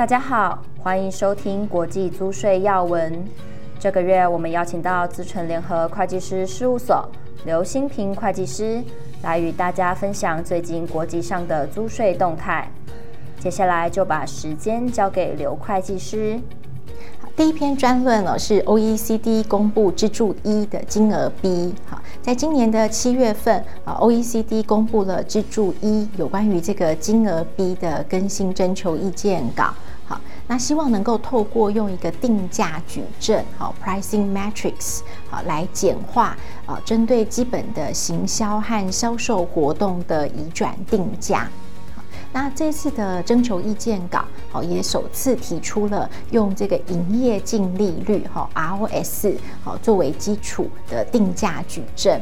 [0.00, 3.22] 大家好，欢迎收听国际租税要闻。
[3.78, 7.06] 这个月我们邀请到资诚联合会计师事务所
[7.44, 8.82] 刘新平会计师
[9.22, 12.66] 来与大家分享最近国际上的租税动态。
[13.38, 16.40] 接下来就把时间交给刘会计师。
[17.36, 21.74] 第一篇专论呢是 OECD 公布支柱一的金额 B。
[21.86, 29.74] 好，在今年的七月份啊，OECD 公布了支柱一有关于这个金额 B 的更新征求意见稿。
[30.50, 36.36] 那希望能够透过用一个定价矩阵，好 （pricing matrix） 好来简化
[36.66, 41.48] 啊，针对基本的行销和销售活动的移转定价。
[42.32, 52.20] 那这次的征求意见稿，好，也首次提出了用这个营业净利率，哈，ROS，好，作为基础的定价矩阵。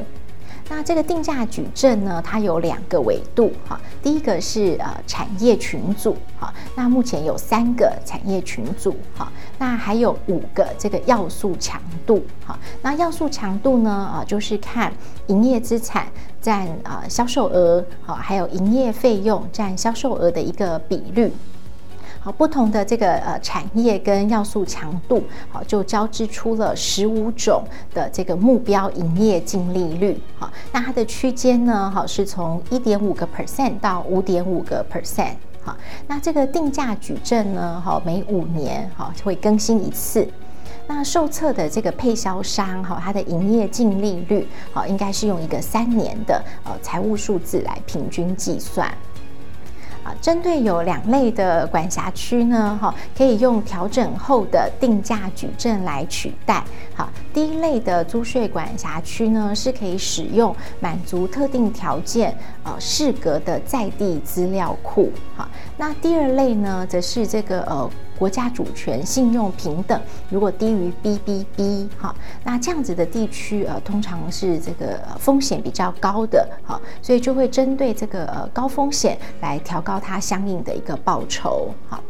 [0.70, 14.92] 那这个定价矩阵呢，它有两个维度哈，第一个是呃产业群组哈，那目前有三个产业群组哈，那还有五个这个要素强度哈，那要素强度呢啊，就是看
[15.28, 16.06] 营业资产
[16.40, 21.32] 占啊销售额好，还有营业费用占销售额的一个比率。
[22.20, 27.62] 好，不同的这个呃产业跟要素强度，好，就交织出了十五种
[27.94, 30.20] 的这个目标营业净利率。
[30.38, 35.34] 好，那它的区间呢，好是从一点五个 percent 到五点五个 percent。
[35.62, 40.26] 好，那这个定价矩阵呢，好每五年好会更新一次。
[40.86, 48.90] 那受测的这个配销商，哈，它的营业净利率，好应该是用一个三年的呃财务数字来平均计算。
[50.20, 56.64] 针对有两类的管辖区呢，哈，可以用调整后的定价矩阵来取代。
[56.94, 65.10] 好，第一类的租税管辖区呢，是可以使用满足特定条件，呃，适格的在地资料库。
[65.36, 67.90] 好，那第二类呢，则是这个呃。
[68.18, 82.00] 国家主权信用平等如果低于 BBB 哈，那这样子的地区呃，通常是这个风险比较高的哈，所以就会针对这个呃高风险来调高它相应的一个报酬哈。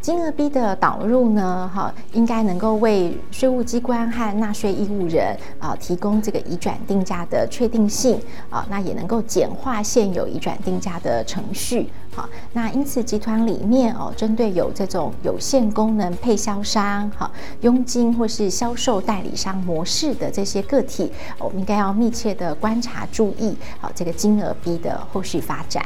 [0.00, 8.18] 金额 B 的导入呢，哈，应该能够为税务机关和纳税义务人啊提供这个移转定价的确定性
[8.48, 11.90] 啊，那也能够简化现有移转定价的程序。
[12.14, 25.84] 好，那因此集团里面哦，针对有这种有限功能配销商、哈佣金或是销售代理商模式的这些个体，我们应该要密切的观察注意，好这个金额 B 的后续发展。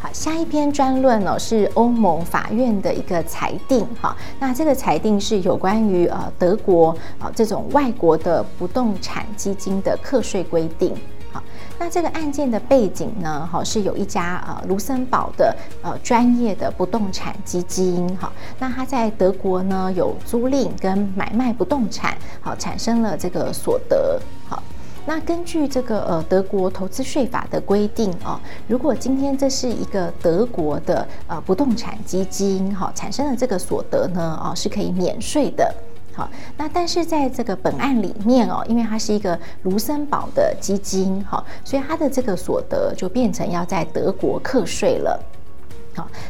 [0.00, 10.94] 好，下一篇专论呢是欧盟法院的一个裁定，哈，那这个裁定是有关于呃德国啊这种外国的不动产基金的课税规定，
[11.32, 11.42] 好，
[11.80, 18.30] 那这个案件的背景呢，哈是有一家呃卢森堡的呃专业的不动产基金，哈，
[18.60, 24.62] 那它在德国呢有租赁跟买卖不动产，好产生了这个所得，好。
[25.08, 35.74] 那根据这个呃德国投资税法的规定哦，如果今天这是一个德国的呃不动产基金哈、哦、产生的这个所得呢哦是可以免税的，
[36.12, 45.18] 好、那但是在这个本案里面哦，因为它是一个卢森堡的基金哈、哦，所以它的这个所得就变成要在德国课税了。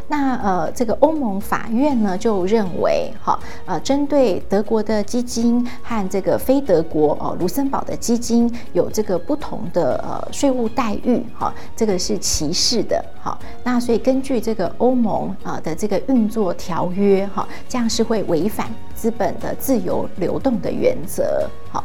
[0.07, 21.85] 那呃，这个欧盟法院呢就认为，哈，呃，针对德国的基金和这个非德国哦，卢森堡的基金有这个不同的呃税务待遇，哈，这个是歧视的，好，那所以根据这个欧盟啊的这个运作条约，哈，这样是会违反资本的自由流动的原则，好。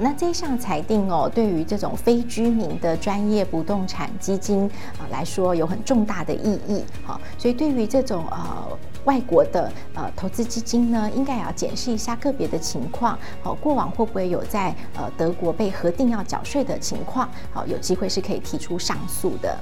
[0.00, 6.84] 那这一项裁定哦，对于这种非居民的专业不动产基金啊来说，有很重大的意义。
[7.04, 13.18] 好，所以对于这种呃外国的呃投资基金呢，应该也要检视一下个别的情况。
[13.42, 17.28] 好，过往会不会有在呃德国被核定要缴税的情况？
[17.52, 19.56] 好，有机会是可以提出上诉的。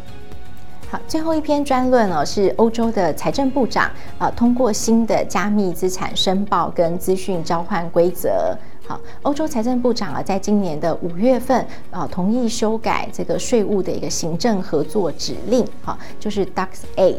[0.91, 8.57] 好，最后一篇专论呢，是欧洲的财政部长啊通过新的加密资产申报跟资讯交换规则。
[8.91, 16.67] 好，欧洲财政部长啊，在今年的五月份啊，同意修改这个税务的一个行政合作指令，好，就是 DAX
[16.97, 17.15] 8。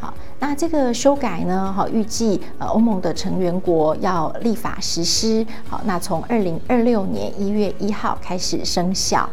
[0.00, 9.30] 好，那这个修改呢，好，预计呃欧盟的成员国要立法实施，好，那从二零二六年一月一号开始生效。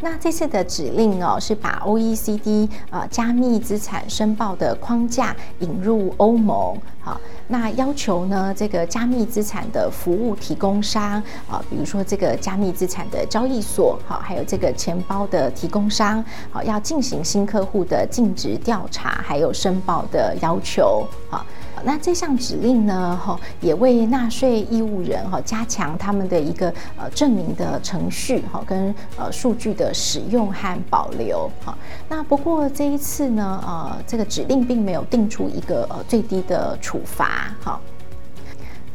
[0.00, 21.44] 那这次的指令哦，是把 OECD 呃加密资产申报的框架引入欧盟，好，那要求呢这个加密资产的服务提供商啊，比如说这个加密资产的交易所，好，还有这个钱包的提供商，好，要进行新客户的尽职调查，还有申报的要求，好。
[21.84, 31.76] 那这项指令呢，哈，也为纳税义务人哈加强他们的一个呃证明的程序哈，跟呃数据的使用和保留哈。
[32.08, 37.80] 那不过这一次呢，呃，这个指令并没有定出一个呃最低的处罚哈。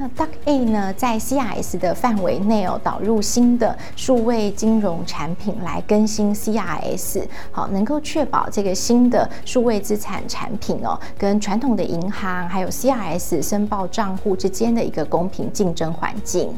[0.03, 16.53] 那 Duck A 呢，在 CRS 的范围内哦，导入新的数位金融产品来更新 CRS，好，能够确保这个新的数位资产产品哦，跟传统的银行还有 CRS 申报账户之间的一个公平竞争环境。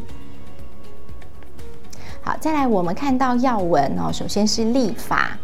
[2.24, 5.38] 好，再来我们看到要闻哦，首先是立法，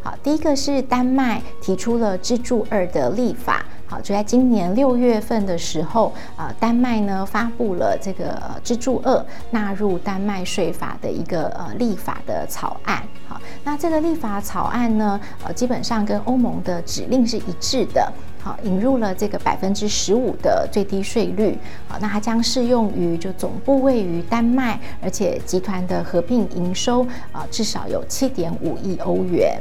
[0.00, 3.65] 好，第一个是丹麦提出了支柱二的立法。
[3.88, 13.02] 好，就在今年六月份的时候，呃，丹麦呢发布了这个支柱二纳入丹麦税法的一个呃立法的草案。
[13.28, 18.12] 好，那这个立法草案呢，呃，基本上跟欧盟的指令是一致的。
[18.40, 21.56] 好，引入了这个百分之十五的最低税率。
[21.88, 29.60] 好，那它将适用于就总部位于丹麦，而且集团的合并营收啊、至少有七点五亿欧元。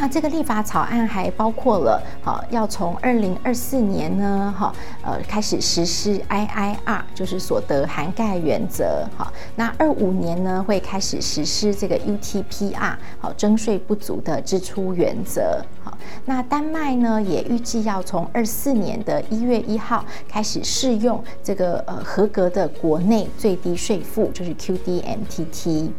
[0.00, 25.90] 那这个立法草案还包括了，好，要从二零二四年呢，哈，呃，开始实施 IIR，就是所得涵盖原则，好，那二五年呢会开始实施这个 UTPR，好，征税不足的支出原则，好，那丹麦呢也预计要从二四年的一月一号开始适用这个呃合格的国内最低税负，就是 QDMTT。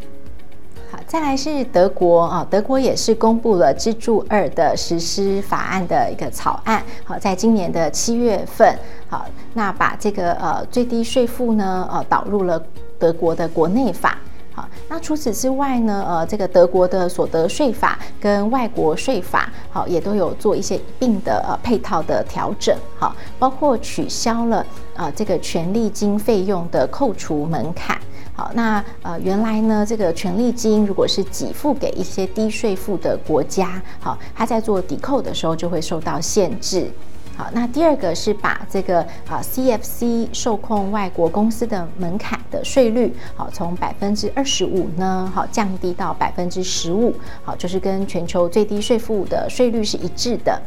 [0.91, 6.83] 好，再来是德国啊，德国也是公布了支柱二的实施法案的一个草案。
[7.05, 8.77] 好，在今年的七月份，
[9.07, 12.61] 好，那把这个呃最低税负呢，呃导入了
[12.99, 14.17] 德国的国内法。
[14.53, 22.75] 好，那除此之外呢，呃，这个德国的所得税法跟外国税法，好，也都有做一些一并的呃配套的调整。
[22.99, 24.65] 好，包括取消了
[24.95, 27.97] 呃这个权利金费用的扣除门槛。
[28.41, 36.89] 好，那呃，原来呢，这个权利金如果是给付给一些低税负的国家，好，它在做抵扣的时候就会受到限制。
[37.37, 50.59] 好，那第二个是把这个啊 CFC 受控外国公司的门槛的税率，好，从百分之二十五呢，好，降低到百分之十五，好，就是跟全球最低税负的税率是一致的。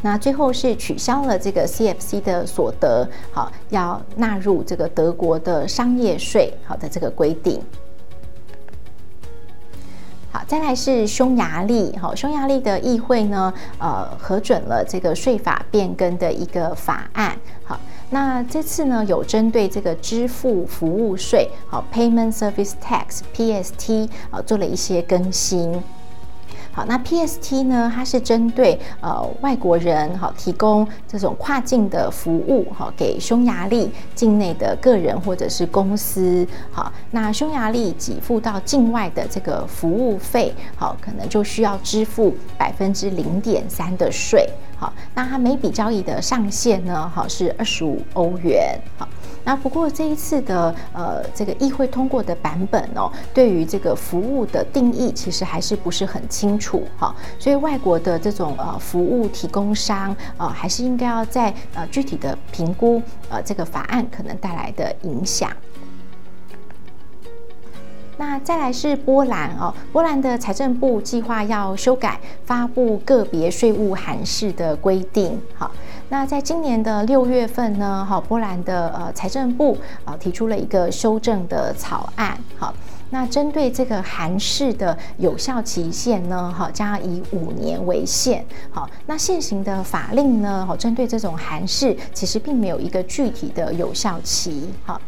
[0.00, 7.60] 那最后是取消了这个 CFC 的所得，好，要纳入这个德国的商业税，好的这个规定。
[10.30, 17.36] 好，再来是匈牙利，好，匈牙利的议会呢，呃，核准了这个税法变更的一个法案。
[17.64, 17.80] 好，
[18.10, 25.82] 那这次呢，有针对这个支付服务税，好，Payment Service Tax（PST） 啊，做了一些更新。
[26.72, 27.90] 好，那 PST 呢？
[27.92, 36.46] 它是针对呃外国人哈，提供这种跨境的服务哈，给匈牙利境内的个人或者是公司。
[36.70, 44.48] 好，那匈牙利给付到境外的这个服务费，好，可能就需要支付百分之零点三的税。
[44.76, 48.78] 好，那它每笔交易的上限呢，好是二十五欧元。
[48.96, 49.08] 好。
[49.48, 65.50] 那不过这一次的呃这个议会通过的版本哦，对于这个服务的定义其实还是不是很清楚哈，所以外国的这种呃服务提供商啊，还是应该要在呃具体的评估呃这个法案可能带来的影响。
[68.18, 75.70] 那再来是波兰哦，波兰的财政部计划要修改发布个别税务函释的规定，好。
[76.10, 82.74] 那在今年的六月份呢，哈，波兰的呃财政部啊提出了一个修正的草案，好，
[83.10, 94.98] 那针对这个函式的有效期限呢，哈，将以五年为限，好，那现行的法令呢，哈，针对这种函式其实并没有一个具体的有效期，好，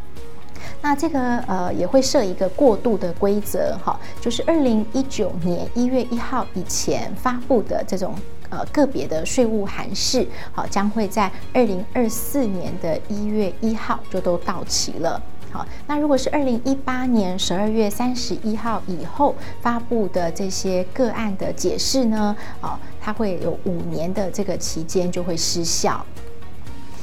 [0.82, 8.14] 那这个呃也会设一个过渡的规则，哈，就是二零一九年一月一号以前发布的这种。
[8.50, 15.22] 呃，个别的税务函释，好，将会在二零二四年的一月一号就都到期了。
[15.52, 26.04] 好，那如果是二零一八年十二月三十一号以后发布的这些个案的解释呢，啊，它会有五年的这个期间就会失效。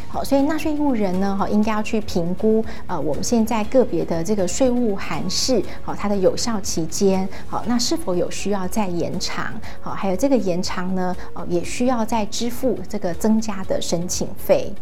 [0.10, 9.54] 好，所以纳税义务人呢，哈，应该要去评估，呃，我们现在个别的这个税务函释，好，它的有效期间，好，那是否有需要再延长？
[9.82, 14.74] 好，还有这个延长呢，哦，也需要再支付这个增加的申请费。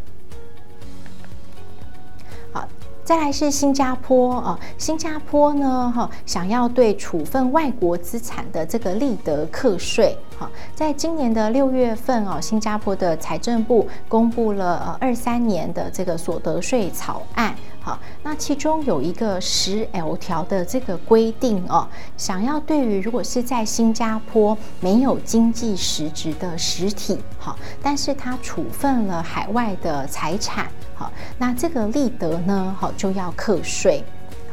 [3.06, 30.66] 再来是新加坡啊，新加坡呢，哈，想要对处分外国资产的这个利得课税，哈，在今年的六月份哦，新加坡的财政部公布了呃二三年的这个所得税草案，好，那其中有一个十 L 条的这个规定哦，想要对于如果是在新加坡没有经济实质的实体，好，但是他处分了海外的财产。
[30.96, 34.04] 好，那这个利得呢，好就要课税。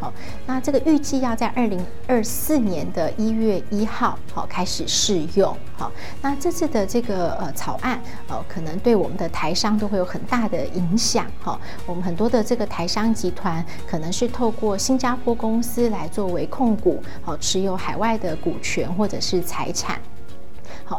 [0.00, 0.12] 好，
[0.44, 5.56] 那这个预计要在二零二四年的一月一号好开始适用。
[5.78, 11.24] 好，那这次的这个呃草案，呃，可能对我们的台商都会有很大的影响。
[11.40, 11.56] 哈，
[11.86, 20.00] 我们很多的这个台商集团可能是透过新加坡公司来作为控股，好持有海外的股权或者是财产。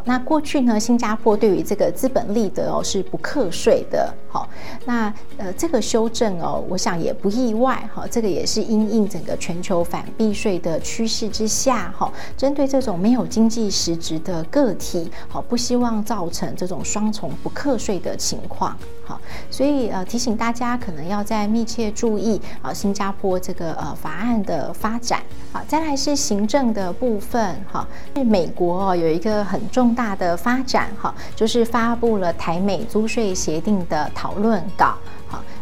[0.06, 4.14] 那过去呢，新加坡对于这个资本利得哦是不课税的。
[4.30, 4.48] 好，
[4.86, 7.88] 那呃这个修正哦，我想也不意外。
[7.94, 18.76] 好，这个也是因应整个全球反避税的趋势之下，哈，针对这种没有经济实质的个体，好，不希望造成这种双重不课税的情况。
[19.06, 25.22] 好，所以呃提醒大家，可能要再密切注意啊，新加坡这个呃法案的发展。
[25.52, 27.56] 好，再来是行政的部分。
[27.72, 29.94] 哈，是美国哦有一个很重。
[29.94, 34.96] 大的发展哈，就是发布了台美租税协定的讨论稿。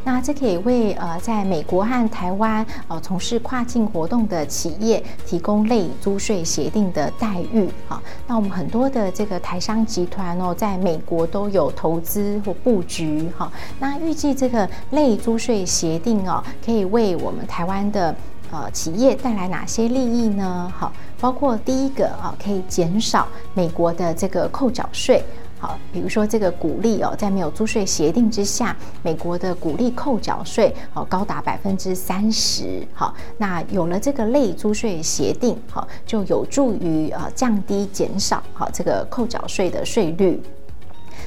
[0.04, 7.70] 那这可以为呃在美国和台湾呃从事跨境活动的企业提供类租税协定的待遇。
[7.88, 13.30] 好，那我们很多的这个台商集团哦，在美国都有投资或布局。
[13.38, 18.16] 哈，那预计这个类租税协定哦，可以为我们台湾的。
[18.54, 20.70] 呃，企业带来哪些利益呢？
[20.78, 25.24] 好，包括第一个啊，可以减少美国的这个扣缴税。
[25.62, 32.84] 好，比如说这个股利哦，在没有租税协定之下，美国的股利扣缴税哦高达百分之三十。
[32.94, 40.42] 好，那有了这个类租税协定，好，就有助于呃降低减少好这个扣缴税的税率。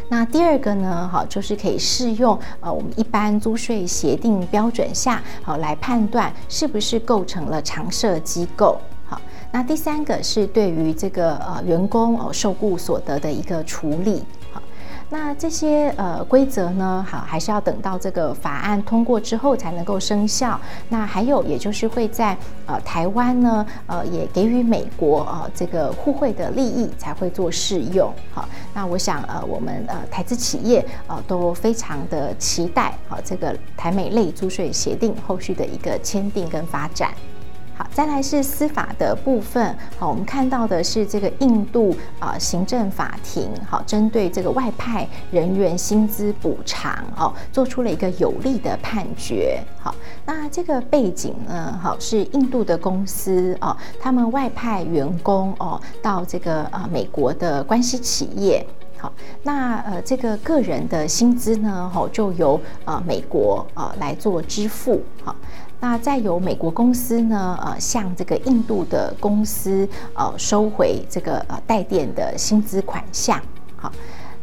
[0.08, 8.80] 那第二个呢，好，就是可以适用呃我们一般租税协定标准下，好来判断是不是构成了常设机构。
[9.54, 14.24] 那第三个是对于这个呃员工哦受雇所得的一个处理。
[14.52, 14.60] 好。
[15.10, 20.60] 那这些呃规则呢，好，还是要等到这个法案通过之后才能够生效。
[20.88, 28.12] 那还有，也就是会在呃台湾呢，呃也给予美国呃这个互惠的利益才会做适用。
[28.32, 37.14] 好，那我想呃我们呃台资企业呃都非常的期待好这个台美类租税协定后续的一个签订跟发展。
[37.76, 39.76] 好，再来是司法的部分。
[39.98, 49.60] 好，我们看到的是这个印度啊、行政法庭，好，针对这个外派人员薪资补偿哦，做出了一个有利的判决。
[49.80, 49.92] 好，
[50.24, 58.64] 那这个背景呢，好是印度的公司哦，他们外派员工哦到这个呃美国的关系企业。
[58.96, 59.12] 好，
[59.42, 65.02] 那呃这个个人的薪资呢，好就由呃美国呃来做支付。
[65.24, 65.34] 好。
[65.86, 73.38] 那再由美国公司呢，呃，向这个印度的公司，呃，收回这个呃带电的薪资款项。
[73.76, 73.92] 好，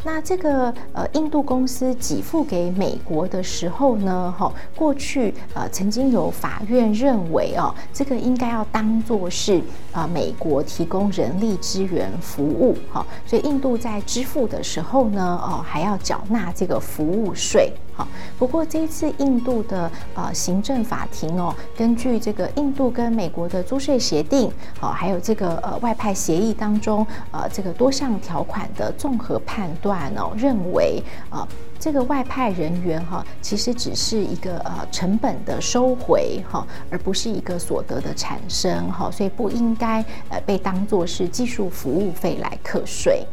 [0.04, 9.60] 那这个呃印度公司给付给美国的时候呢，哈，过去呃曾经有法院认为哦，这个应该要当做是
[9.92, 17.72] 啊美国提供人力资源服务，哈，所以印度在支付的时候呢，哦，还要缴纳这个服务税。
[17.94, 18.08] 好，
[18.40, 31.48] 不过这一次印度的呃行政法庭哦，根据这个印度跟美国的租税协定，哦，还有这个呃外派协议当中呃这个多项条款的综合判断哦，认为啊、呃、
[31.82, 43.26] 这个外派人员哈、其实只是一个呃成本的收回哈、而不是一个所得的产生哈、所以不应该呃被当作是技术服务费来课税。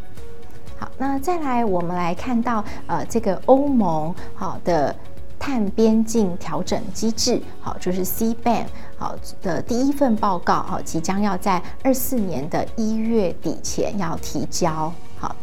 [0.78, 4.97] 好，那再来，我们来看到呃，这个欧盟好的
[5.38, 8.64] 碳边境调整机制，好，就是 CBAM
[8.97, 15.37] 好的第一份报告，好，即将要在二四年的一月底前要提交，好。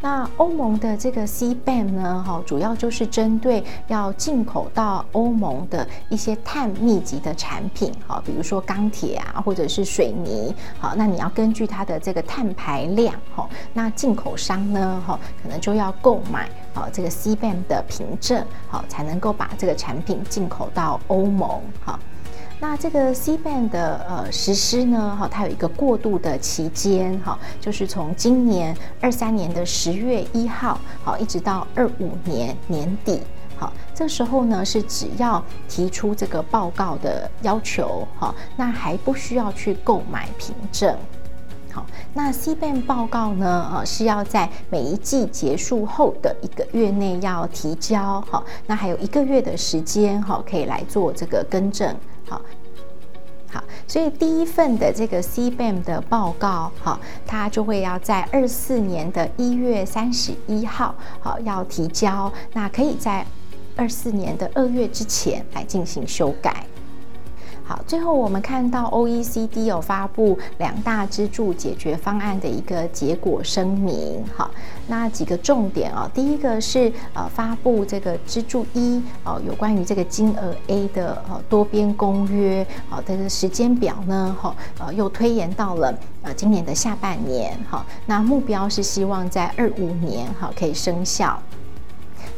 [0.00, 21.98] 那欧盟的这个 CBAM 呢，哈，主要就是针对要进口到欧盟的一些碳密集的产品，哈，比如说钢铁啊，或者是水泥，好，那你要根据它的这个碳排量，哈，那进口商呢，哈，可能就要购买，好，这个 CBAM 的凭证，好，才能够把这个产品进口到欧盟，哈。
[22.58, 33.20] 那这个 CBAM 的呃实施呢，哈，它有一个过渡的期间，哈，就是从今年二三年的十月一号，好，一直到二五年年底，
[33.56, 40.96] 好，这时候呢是只要提出这个报告的要求，好，那还不需要去购买凭证。
[41.70, 41.84] 好，
[42.14, 51.94] 那 CBAM 报告呢，呃，是要在每一季结束后的一个月内要提交，好，那还有一个月的时间，哈，可以来做这个更正，
[52.28, 52.40] 好。
[53.48, 62.30] 好，所以第一份的这个 CBAM 的报告，好，它就会要在二四年的一月三十一号，好，要提交。
[62.52, 63.24] 那可以在
[63.76, 66.66] 二四年的二月之前来进行修改。
[67.68, 74.24] 好，最后我们看到 OECD 有发布两大支柱解决方案的一个结果声明。
[74.36, 74.48] 好，
[74.86, 85.92] 那几个重点啊，第一个是呃发布这个支柱一哦，有关于这个金额 A 的呃多边公约，好，这个时间表呢，哈呃又推延到了
[86.22, 87.58] 呃今年的下半年。
[87.68, 91.42] 好，那目标是希望在二五年好可以生效。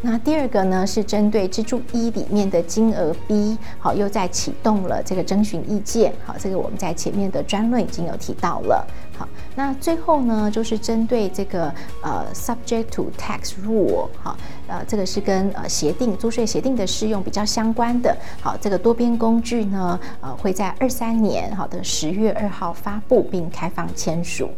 [0.00, 8.87] 那第二个呢，是针对支柱一里面的金额 B，好，又在启动了这个征询意见，好，这个我们在前面的专论已经有提到了，
[9.17, 14.37] 好，那最后呢，就是针对这个呃 subject to tax rule，好，
[14.69, 24.49] 呃，这个是跟呃协定租税协定的适用比较相关的，好，这个多边工具呢，呃，会在二三年好的十月二号发布并开放签署。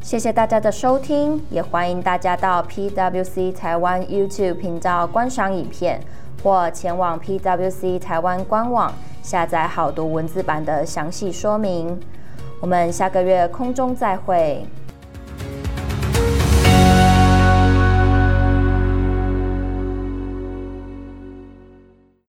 [0.00, 6.00] 谢谢大家的收听，也欢迎大家到 PwC 台湾 YouTube 频道观赏影片，
[6.42, 12.00] 或前往 PwC 台湾官网下载好读文字版的详细说明。
[12.60, 14.64] 我们下个月空中再会。